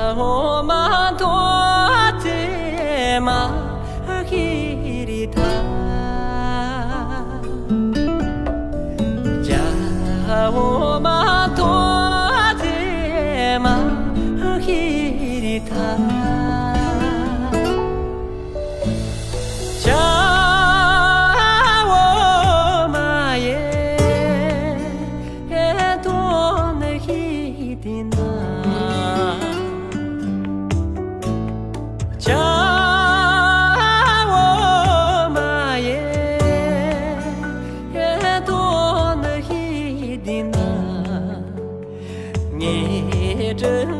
[0.00, 0.79] home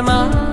[0.00, 0.47] من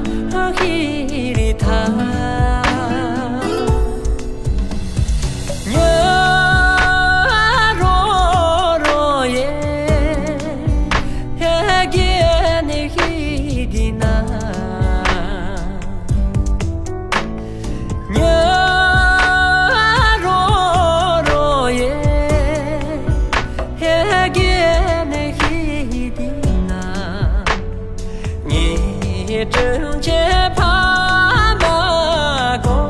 [29.38, 30.13] 你真切
[30.56, 32.88] 怕把过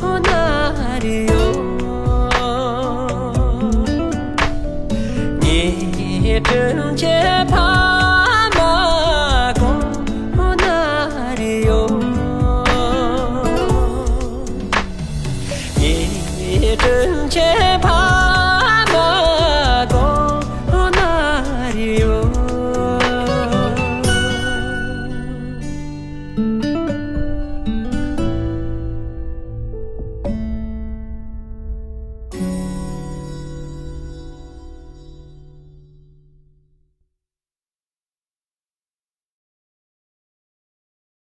[0.00, 1.34] 那里哟，
[5.38, 7.41] 你真切。